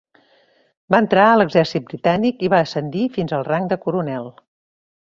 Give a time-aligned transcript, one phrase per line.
[0.95, 4.31] Va entrar a l'exèrcit britànic i va ascendir fins al rang de coronel.